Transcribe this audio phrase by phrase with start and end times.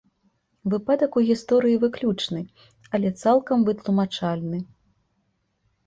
[0.73, 2.41] Выпадак у гісторыі выключны,
[2.97, 4.57] але цалкам вытлумачальны.